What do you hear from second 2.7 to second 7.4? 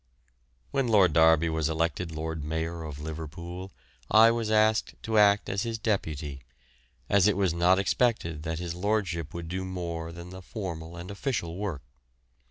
of Liverpool I was asked to act as his deputy, as it